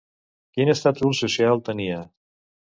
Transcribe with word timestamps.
Quin 0.57 0.71
estatus 0.73 1.21
social 1.25 1.63
tenia? 1.71 2.03